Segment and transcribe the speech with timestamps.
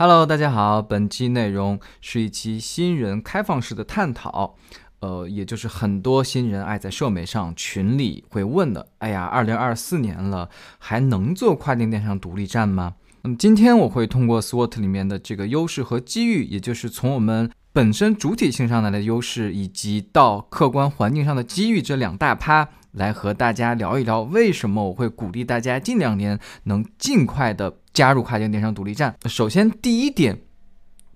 [0.00, 4.54] Hello，大家好，本期内容是一期新人开放式的探讨，
[5.00, 8.90] 呃，也就是很多新人爱在社媒上群里会问的。
[8.98, 10.48] 哎呀，二零二四年了，
[10.78, 12.94] 还能做跨境电商独立站吗？
[13.22, 22.68] 那么今天我会通过 SWOT 里面的这个优势和机遇，也就是从我们本身主体性上来的优势，以及到客观环境上的机遇这两大趴。
[22.92, 29.16] 来和大家聊一聊，为什么我会鼓励大家近两年能尽快的加入跨境电商独立站。
[29.24, 30.40] 首先，第一点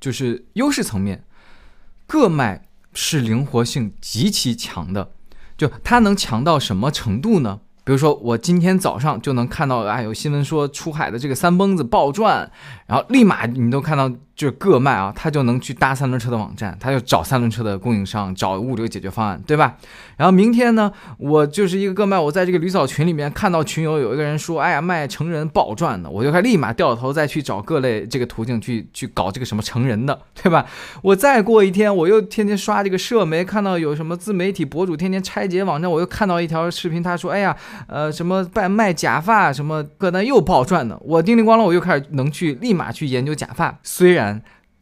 [0.01, 1.23] 就是优势层面，
[2.09, 5.13] 个卖是灵活性极其强的，
[5.57, 7.61] 就它能强到什么程度呢？
[7.85, 12.51] 比如说，我今天早上就能看到啊，有新闻说出海的这个三蹦子暴赚，
[12.89, 14.11] 然后立马你都看到。
[14.35, 19.77] 就是个卖啊，他就能去搭三轮车的网站，他就找三轮车的供应商，找物流解决方案，对吧？
[20.17, 30.65] 然后明天呢，我就是一个各卖，我在这个驴嫂群里面看到群友有一个人说，哎呀，卖成人暴赚的，我就开立马掉头再去找各类这个途径去去搞这个什么成人的，对吧？
[31.03, 37.55] 我再过一天，我又天天刷这个社媒，看到有什么自媒体博主天天拆解网站，我又看到一条视频，他说，哎呀，
[37.87, 44.32] 呃，什么卖卖假发，什么个单又暴赚的，我叮铃咣啷，我又开始能去立马去研究假发，虽然。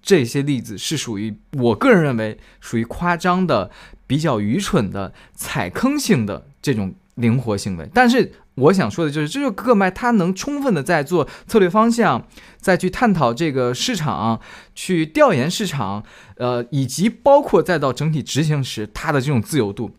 [0.03, 3.71] 这些例子是属于我个人认为属于夸张的、
[4.07, 12.27] 比较愚蠢的踩坑性的这种灵活行为，但是我想说的就是，这就个卖它能充分的在做策略方向，
[12.59, 14.41] 再去探讨这个市场，
[14.75, 16.05] 去调研市场，
[16.37, 19.95] 呃，以及包括再到整体执行时它的这种自由度，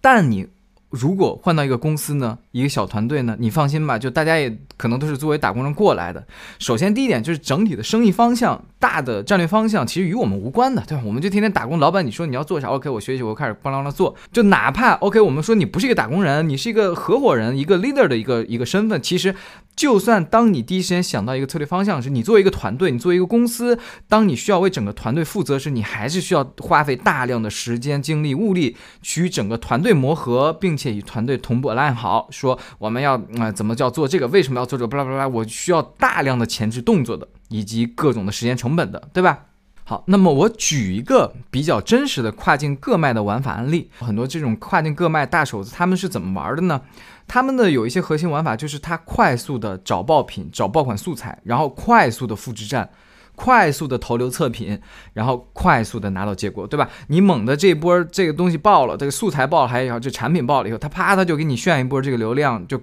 [0.00, 0.48] 但你。
[0.90, 6.26] 如果换到一个公司呢，一个小团队呢，你放心吧，就大家也可能都是作为打工人过来的。
[6.58, 11.02] 首先第一点就是整体的生意方向、大的战略方向其实与我们无关的，对吧？
[11.04, 14.14] 我们就天天打工，老板你说你要做啥，OK，我学习，我开始帮啷啷做。
[14.32, 19.34] 就哪怕 OK，我们说你不是一个打工人，你是一个合伙人，一个 leader 的一个一个身份，其实。
[19.78, 39.44] 就算当你第一时间想到一个策略方向时，你作为一个团队，你作为一个公司，当你需要为整个团队负责时，你还是需要花费大量的时间、精力、物力去与整个团队磨合，并且与团队同步拉好，说我们要啊怎么叫做这个，为什么要做这个，巴拉巴拉，我需要大量的前置动作的，以及各种的时间成本的，对吧？
[39.88, 46.82] 好，那么我举一个比较真实的跨境个卖的玩法案例，很多这种跨境个卖大手子他们是怎么玩的呢？
[47.26, 52.90] 他们的有一些核心玩法，就是他快速的找爆品、找爆款素材，然后快速的复制站，
[53.34, 54.78] 快速的投流测评，
[55.14, 56.90] 然后快速的拿到结果，对吧？
[57.06, 62.78] 你猛的这波这个东西爆了，这个素材爆了，还有这产品爆了以后，他啪他就给你炫一波这个流量，就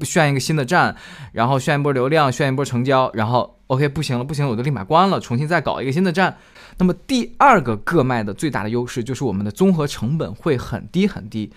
[0.00, 0.94] 炫一个新的站，
[1.32, 6.36] 然后炫一波流量，炫一波成交，然后 OK 不行了，不行，我就立马关了，重新再搞一个新的站。
[6.78, 11.52] 那么第二个个卖的最大的优势就是我们的综合成本会很低很低。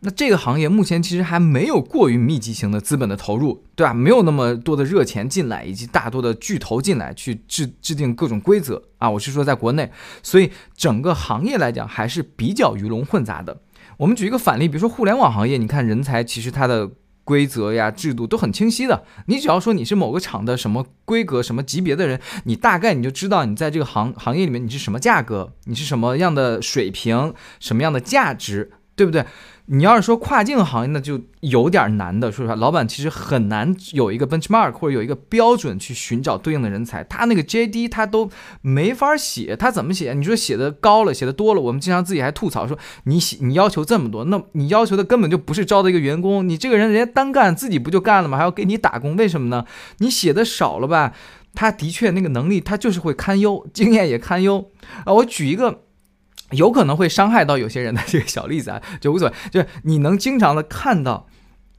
[0.00, 3.94] 那这个行业目前其实还没有过于密集型的资本的投入，对吧？
[3.94, 9.08] 没有那么多的热钱进来，以及大多的巨头进来去制制定各种规则啊。
[9.08, 9.88] 我是说在国内，
[10.20, 13.56] 所以整个行业来讲还是比较鱼龙混杂的。
[13.98, 16.90] 我们举一个反例，比如说互联网行业，你看人才其实它的
[17.24, 19.04] 规则呀、制度都很清晰的。
[19.26, 29.24] 你只要说你是某个厂的什么规格、什么级别的人，你大概你就知道你在这个行行业里面你是什么价格，你是什么样的水平、什么样的价值，对不对？
[29.66, 32.32] 你要是说跨境行业，那就有点难的。
[32.32, 37.02] 说实话，老板其实很难有一个 benchmark 或者有一个标准去寻找对应的人才。
[37.04, 38.28] 他那个 JD 他都
[38.60, 40.12] 没法写，他怎么写？
[40.14, 48.36] 你说写的高了，写的多了，我们经常自己还吐槽说，你写你要求这么多，那你要求的根本就不是招的一个员工，你这个人人家单干自己不就干了吗？
[48.36, 49.64] 还要给你打工，为什么呢？
[49.98, 51.14] 你写的少了吧？
[51.54, 54.70] 他的确那个能力，他就是会堪忧，经验也堪忧
[55.04, 55.12] 啊。
[55.14, 55.82] 我举一个。
[56.52, 59.34] 有可能会伤害到有些人的这个小例子啊，就无所谓。
[59.50, 61.26] 就是你能经常的看到，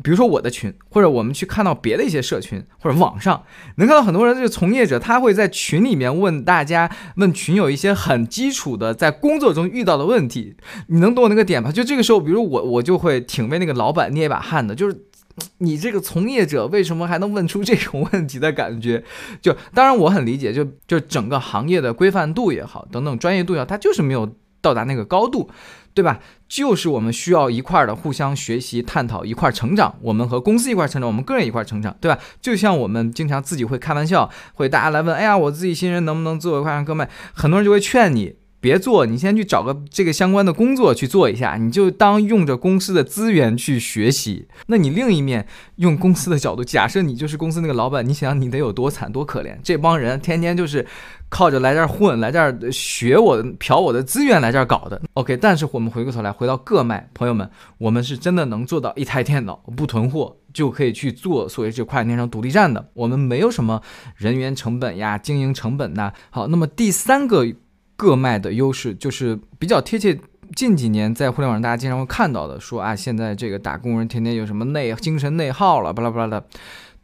[0.01, 3.43] 比如说我的群，或者我们去看到别的一些社群或者网上，
[3.77, 10.55] 能看到很多人这个从业者，他会在群里面问大家，问群友一些很基础的在工作中遇到的问题。
[10.87, 11.71] 你能懂我那个点吗？
[11.71, 15.05] 就这个时候，比如我我就会挺为那个老板捏一把汗的，就是
[15.59, 19.03] 你这个从业者为什么还能问出这种问题的感觉？
[19.41, 24.35] 就当然我很理解，就就整个行业的规范度也好，等等专业度也好，它就是没有。
[24.63, 25.51] 到达那个高度，
[25.93, 26.19] 对吧？
[26.47, 29.95] 就是我们需要一块儿的互相学习、探讨，一块儿成长。
[30.01, 32.17] 我们和公司一块儿成长，我们个人一块儿成长，对吧？
[32.41, 37.07] 就像我们经常自己会开玩笑，会大家来问，哎呀，我自己新人能不能做一块让哥们？
[37.33, 44.47] 很多人就会劝你，别做，你先去找个这个相关的工作去做一下，你就当用着公司的资源去学习。
[44.67, 45.45] 那你另一面
[45.75, 49.57] 用公司的角度，假设你就是公司那个老板，你想你得有多惨多可怜？
[49.61, 50.87] 这帮人天天就是
[51.27, 55.01] 靠着来这儿混，来这儿学我嫖我的资源来这儿搞的。
[55.15, 57.49] OK，但是我们回过头来回到个卖，朋友们，
[57.79, 60.37] 我们是真的能做到一台电脑不囤货。
[60.53, 63.81] 就可以去做所谓这跨境电商独立站的，我们没有什么
[64.15, 66.13] 人员成本呀、经营成本呐。
[66.29, 67.43] 好，那么第三个
[67.95, 70.19] 个卖的优势就是比较贴切，
[70.55, 76.45] 近几年在互联网上大家经常会看到的，说啊，现在这个打工人天天有什么内精神内耗了，巴拉巴拉的。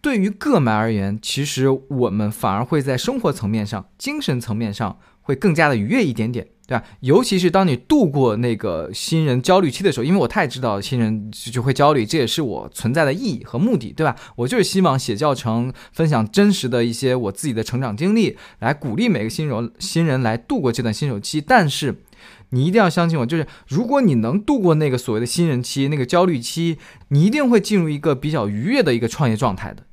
[0.01, 6.47] 对于个卖而言，其实我们反而会在生活层面上、精神层面上会更加的愉悦一点点。
[6.69, 6.83] 对吧？
[7.00, 14.16] 尤其是当你度过那个新人焦虑期的时候，因为我太知道新人就就会焦虑，这也是我存在的意义和目的，对吧？
[14.36, 21.42] 我就是希望写教程，分享真实的一些我自己的成长经历，来鼓励每个新手新人来度过这段新手期。
[21.42, 22.04] 但是
[22.51, 26.77] 你一定要相信我，就是如果你能度过那个所谓的新人期，那个焦虑期，
[27.07, 29.88] 你一定会进入一个比较愉悦的一个创业状态的。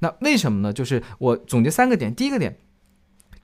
[0.00, 0.72] 那为什么呢？
[0.72, 2.58] 就是我总结三个点，第一个点。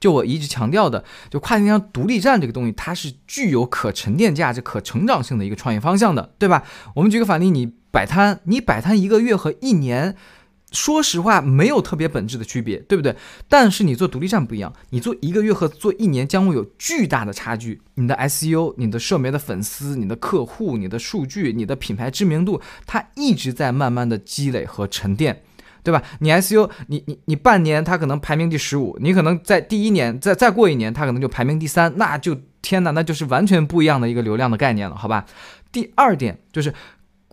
[0.03, 6.65] 就我一直强调的，就跨境电商独立站这个东西，它是具有可沉淀价值、可成长性的一个创业方向的，对吧？
[6.95, 10.17] 我们举个反例，你摆摊，你摆摊一个月和一年，
[10.73, 13.15] 说实话没有特别本质的区别，对不对？
[13.47, 17.81] 但是你做独立站不一样，你做一个月和做一年将会有巨大的差距。
[17.93, 25.43] 你的 SEO、你的社媒的粉丝、你的客户、你的数据、你的品牌知名度，它一直在慢慢的积累和沉淀。
[25.83, 26.01] 对吧？
[26.19, 35.25] 你 SU，你你你半年它可能排名第十五，你可能在第一年再再过一年，它可能就排名第三，那就天哪，那就是完全不一样的一个流量的概念了，好吧？
[35.71, 36.73] 第二点就是。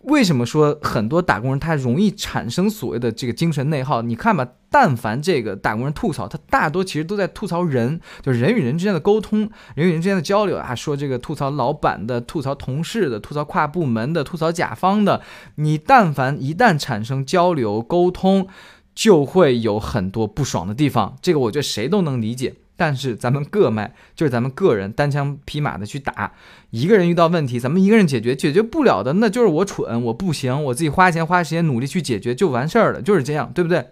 [0.03, 4.01] 为什么说很多打工人他容易产生所谓的这个精神内耗？
[4.01, 10.73] 你看吧，但凡这个打工人吐槽，他大多其实都在吐槽人，就人与人之间的沟通，人与人之间的交流啊。
[10.73, 15.21] 说这个吐槽老板的，吐槽同事的，吐槽跨部门的，吐槽甲方的。
[15.55, 18.47] 你但凡一旦产生交流沟通，
[18.95, 21.15] 就会有很多不爽的地方。
[21.21, 22.55] 这个我觉得谁都能理解。
[22.81, 26.33] 但是咱们个卖就是咱们个人单枪匹马的去打，
[26.71, 33.91] 一个人遇到问题，咱们一个人解决，解决不了的，那就是我蠢，我不行，我自己花钱花时间努力去解决就完事儿了，就是这样，对不对？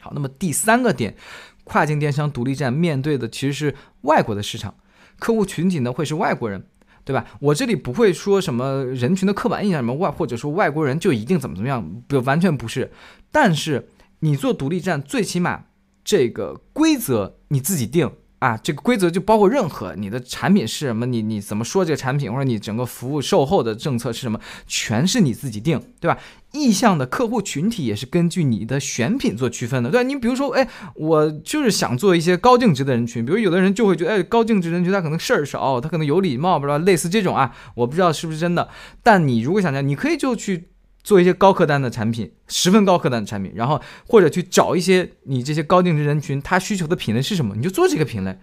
[0.00, 1.16] 好，那么第三个点，
[1.64, 4.76] 跨境电商独立站面对的其实是外国的市场，
[5.18, 6.64] 客户群体呢会是外国人，
[7.04, 7.26] 对吧？
[7.40, 12.92] 我这里不会说什么人群的刻板印象什么外，或者说外国人就一定怎么怎么样，不完全不是。
[13.32, 13.88] 但是
[14.20, 15.64] 你做独立站，最起码。
[16.06, 18.08] 这个规则你自己定
[18.38, 24.38] 啊，这个规则就包括任何你的产品是什么，你你怎么说这个产品，或者你整个服务售后的政策是什么，
[24.68, 26.16] 全是你自己定，对吧？
[26.52, 30.06] 意向的客户群体也是根据你的选品做区分的，对吧？
[30.06, 38.68] 你比如说，哎，我就是想做一些高净值的人群，比如有的人就会觉得，哎，高净值人群他可能事儿少，他可能有礼貌，不知道类似这种啊，我不知道是不是真的，
[39.02, 40.68] 但你如果想这样，你可以就去。
[41.06, 48.36] 做一些高客单的产品，十分高客单的产品，然后或者去找一些你这些高净值人群他需求的品类是什么，你就做这个品类。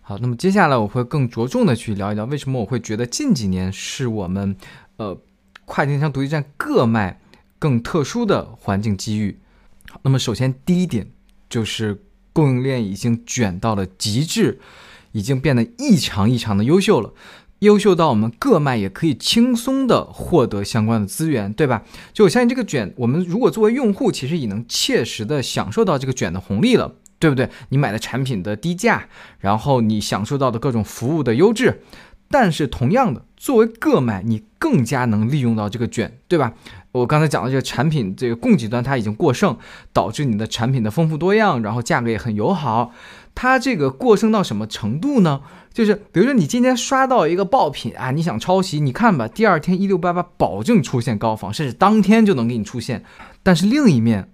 [0.00, 4.54] 好，那么接下来我会更着重的去聊一聊，为什么我会觉得近几年是我们
[4.98, 5.20] 呃
[5.64, 7.20] 跨境电商独立站个卖
[7.58, 9.40] 更特殊的环境机遇。
[9.90, 11.10] 好，那么首先第一点
[11.50, 12.00] 就是
[12.32, 14.60] 供应链已经卷到了极致，
[15.10, 17.12] 已经变得异常异常的优秀了。
[17.64, 21.82] 优秀到我们个卖也可以轻松的获得相关的资源，对吧？
[22.12, 27.48] 就我相信这个卷，我们如果作为用户，其实也能切实的享受到这个卷的红利了，对不对？
[27.70, 29.08] 你买的产品的低价，
[29.40, 31.82] 然后你享受到的各种服务的优质，
[32.30, 36.54] 但是同样的，作为个卖，你更加能利用到这个卷，对吧？
[36.94, 39.58] 我刚才讲的这个产品，这个供给端它已经过剩，
[39.92, 42.92] 导致你的产品的丰富多样，然后价格也很友好。
[43.34, 45.40] 它这个过剩到什么程度呢？
[45.72, 53.02] 就是比如说你今天刷到一个爆品啊，你想抄袭，你看吧，第二天一六八八保证出现高仿，甚至当天就能给你出现。
[53.42, 54.30] 但是另一面，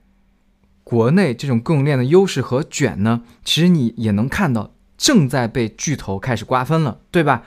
[0.85, 7.43] 国内这种供应链的优势和卷呢，其实你也能看到正在被巨头开始瓜分了，对吧？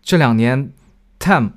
[0.00, 0.70] 这两年
[1.18, 1.54] ，Time、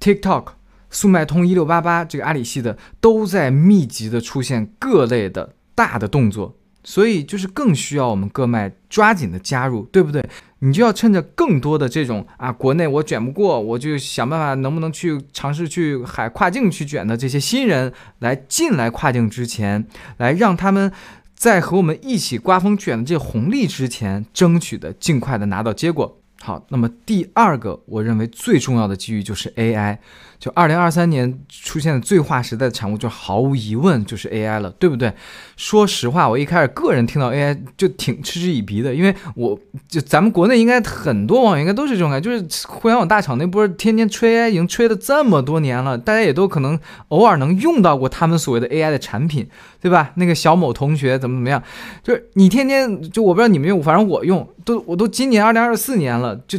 [0.00, 0.44] TikTok、
[0.92, 6.56] 速卖通、一六八八这个阿里系的都在密集的出现各类的大的动作。
[6.84, 10.20] 所以就是更需要我们各卖抓紧的加入，对不对？
[10.58, 20.90] 你就要趁着更多的这种啊，国内我卷不过，我就想办法能不能去尝试去海跨境去卷的这些新人来进来跨境之前，来让他们
[21.36, 26.21] 在和我们一起刮风卷的这红利之前，争取的尽快的拿到结果。
[26.44, 29.98] 好，那么第二个我认为最重要的机遇就是 AI。
[30.40, 35.12] 就二零二三年出现的最划时代的产物，就毫无疑问就是 AI 了，对不对？
[35.56, 39.56] 说实话，我一开始个人听到 AI 就挺嗤之以鼻的，因为我
[39.86, 46.76] 就咱们国内应该很多网友应该都是这种感觉，就是互联网大厂那波天天吹 AI 已经吹了这么多年了，大家也都可能
[47.10, 49.48] 偶尔能用到过他们所谓的 AI 的产品，
[49.82, 50.12] 对吧？
[50.14, 51.62] 那个小某同学怎么怎么样，
[52.02, 56.58] 就是你天天就我不知道你们用，反正我用都我都今年二零二四年了，就。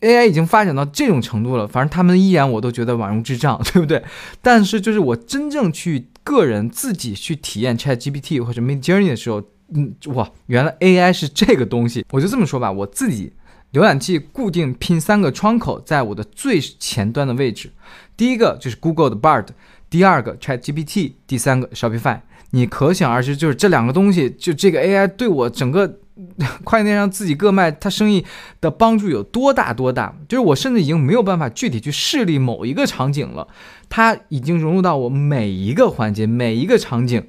[0.00, 4.00] AI 已经发展到这种程度了，反正他们依然我都觉得宛如智障，对不对？
[4.40, 9.42] 但是就是我真正去个人自己去体验 ChatGPT 或者 Midjourney 的时候，
[9.74, 12.06] 嗯，哇，原来 AI 是这个东西。
[12.12, 13.32] 我就这么说吧，我自己
[13.72, 17.72] 浏览器固定拼三个窗口，在我的最前端的位置，
[18.16, 19.46] 第一个就是 Google 的 Bard，
[19.90, 22.20] 第二个 ChatGPT，第三个 Shopify。
[22.50, 26.00] 你可想而知，就是这两个东西，就这个 AI 对我整个。
[26.64, 28.26] 跨境电商自己各卖，它生意
[28.60, 30.12] 的帮助有多大多大？
[30.28, 33.46] 就是我甚至已经没有办法具体去示例某一个场景了，
[33.88, 37.24] 它已经融入到我每一个环节、每一个场景。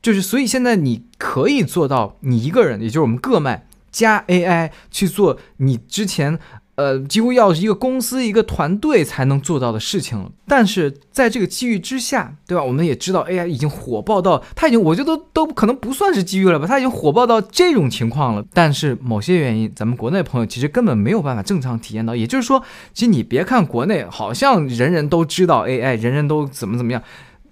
[0.00, 6.38] 就是所以现在你可以做到，你一个人，也就是我们各卖加 AI 去做你之前。
[6.76, 10.30] 呃，几乎要一个公司、一个团队才能做到的事情了。
[10.46, 12.62] 但是在这个机遇之下，对吧？
[12.62, 16.66] 我们也知道 AI 已经火爆到，它已经，我觉得都可能不算是机遇了吧？
[16.66, 18.44] 它已经火爆到这种情况了。
[18.52, 22.14] 但是某些原因，咱们国内朋友其实根本没有办法正常体验到。
[22.14, 27.02] 也就是说，其实你别看国内好像人人都知道 AI，人人都怎么怎么样，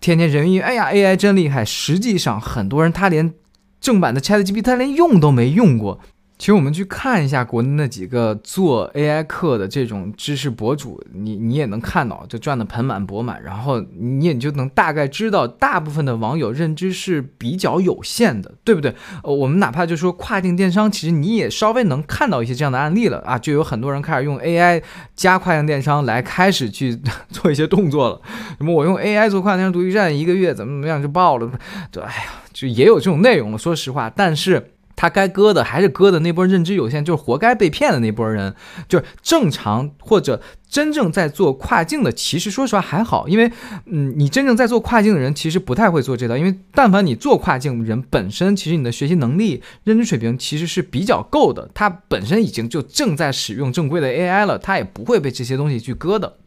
[0.01, 1.65] 天天人云，哎呀，AI 真厉害。
[1.65, 3.33] 实际上，很多人他连
[3.81, 5.99] 正版的 ChatGPT 他连用都没用过。
[6.45, 18.95] 其实我们去看一下国内那几个做 AI 课的这种知识博主，你你也能看到，就赚得盆满钵满，然后你也就能大概知道，大部分的网友认知是比较有限的，对不对？
[19.23, 24.83] 呃，我们哪怕就说跨境电商，其实你也稍微能看到一些这样的案例了啊，就有很多人开始用 AI
[25.17, 28.21] 加跨境电商来开始去做一些动作了。
[28.61, 31.51] 什么我用 AI 做跨境电商独立站，一个月怎么怎么样就爆了，
[31.91, 33.57] 对，哎呀，就也有这种内容了。
[33.57, 34.73] 说实话，但是。
[34.97, 38.55] 他该割的还是割的那波认知有限，就是活该被骗的那波人，
[38.89, 43.51] 就是正常或者真正在做跨境的，其实说实话还好，因为
[43.87, 56.39] 嗯，你真正在做跨境的人其实不太会做这道，因为但凡你做跨境人本身，其实你的学习能力、认知水平其实是比较够的，他本身已经就正在使用正规的 AI 了，他也不会被这些东西去割的。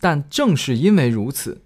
[0.00, 1.62] 但正是因为如此。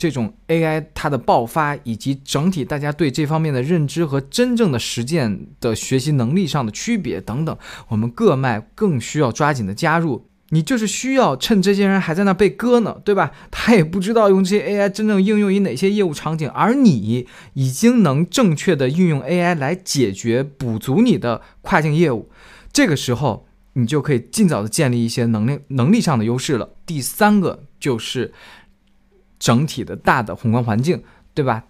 [0.00, 7.54] 这种 AI 它的爆发，以及整体大家对这方面的认知和真正的实践的学习能力上的区别等等，
[7.88, 10.24] 我们各脉更需要抓紧的加入。
[10.52, 13.30] 你就是需要趁这些人还在那被割呢，对吧？
[13.52, 22.30] 他也不知道用这些 AI 真正应用于哪些业务场景，而你已经能正确的运用 AI 来解决补足你的跨境业务，
[22.72, 26.70] 这个时候你就可以尽早的建立一些能力能力上的优势了。
[26.86, 28.32] 第三个就是。
[29.40, 31.02] 整体的大的宏观环境，
[31.34, 31.64] 对吧？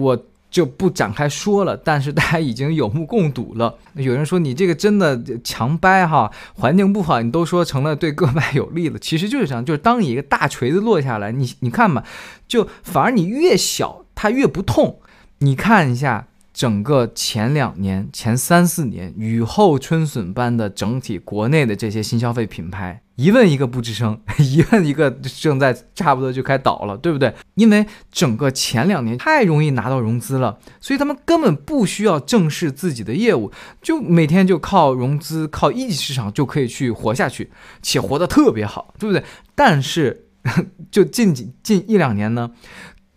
[0.00, 1.76] 我就不展开说了。
[1.76, 3.72] 但是大家已经有目共睹了。
[3.94, 8.98] 有人说你这个真的强掰哈，环境不好，你都说成了对各卖有利了。
[8.98, 12.02] 其实就是这样，就是当一个大锤子落下来，你你看嘛，
[12.48, 14.98] 就反而你越小，它越不痛。
[15.38, 16.26] 你看一下。
[16.56, 27.34] 整个前两年、前三四年，雨后春笋般的整体国内的这些新消费品牌，一问一个不吱声， 一问一个正在差不多就开倒了，对不对？
[27.54, 33.50] 因为整个前两年太容易拿到融资了，所以他们根本不需要正视自己的业务，
[33.82, 37.50] 就每天就靠融资、靠一级市场就可以去活下去，
[37.82, 39.24] 且活得特别好，对不对？
[39.54, 40.26] 但是
[40.92, 42.50] 就近几近一两年呢？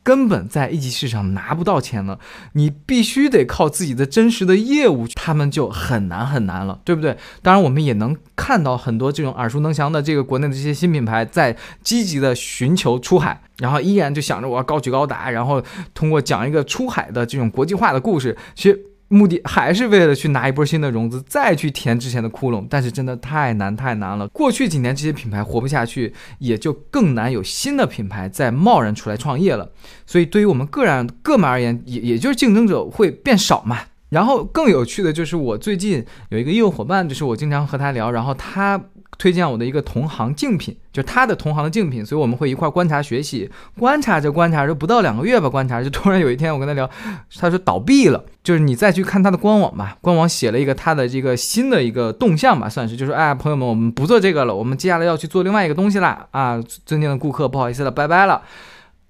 [0.04, 2.20] 根本在一级市场拿不到钱了，
[2.54, 7.18] 你必须得靠自己的真实的业务，他们就很难很难了，对不对？
[7.42, 15.62] 当然，我们也能看到很多这种耳熟能详的这个国内的这些新品牌在积极的寻求出海，然后依然就想着我要高举高打，然后
[15.94, 18.86] 通过讲一个出海的这种国际化的故事，其实。
[19.10, 24.28] 目的还是为了去拿一波新的融资，再去填之前的窟窿，但是真的太难太难了。
[24.30, 29.70] 过去几年这些品牌活不下去，也就更难有新的品牌再贸然出来创业了。
[30.06, 33.80] 所以对于我们个人个们而言，也也就是竞争者会变少嘛。
[34.10, 38.80] 然后更有趣的就是，我最近有一个业务伙伴，就是我经常和他聊，然后他。
[39.18, 46.90] 推荐我的一个同行竞品，就是他的同行的竞品，所以我们会一块观察学习，观察着观察着，不到两个月吧，观察就突然有一天我跟他聊，
[47.38, 58.42] 他说倒闭了，就是你再去看他的官网吧，官网写了一个他的这个新的一个动向吧，算是就是哎，朋友们，我们不做这个了，我们接下来要去做另外一个东西啦啊，尊敬的顾客，不好意思了，拜拜了。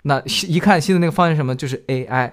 [0.04, 2.32] 那一看新的那个方向什么，就是 AI，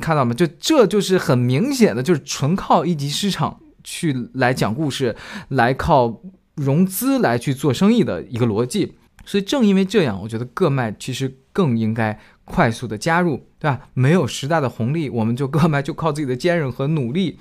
[0.00, 0.32] 看到吗？
[0.32, 5.14] 就这就是很明显的，就是纯靠一级市场去来讲故事，
[5.48, 6.22] 来靠。
[6.58, 8.94] 融资来去做生意的一个逻辑。
[9.24, 13.88] 所以正因为这样，我觉得个卖其实更应该快速的加入，对吧？
[13.92, 17.38] 没有时代的红利，我们就个卖就靠自己的坚韧和努力，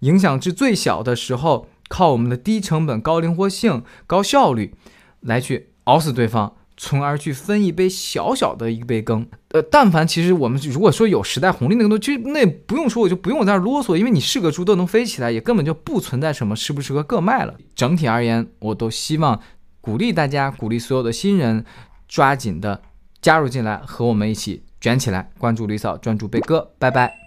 [0.00, 4.74] 影响至最小的时候，靠我们的低成本、高灵活性、高效率
[5.20, 6.54] 来去熬死对方。
[6.76, 17.54] 从而去分一杯小小的一杯羹，呃，但凡其实我们如果说有时代红利那个东西，那不用说，我就不用在这啰嗦，因为你是个猪都能飞起来，也根本就不存在什么适不适合各卖了。
[17.74, 19.40] 整体而言，我都希望
[19.80, 21.64] 鼓励大家，鼓励所有的新人，
[22.08, 22.82] 抓紧的
[23.22, 25.30] 加入进来，和我们一起卷起来。
[25.38, 27.23] 关注李嫂，专注贝哥，拜拜。